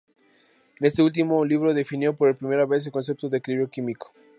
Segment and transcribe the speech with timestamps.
[0.79, 4.11] En este último libro definió por primera vez el concepto de "equilibrio químico".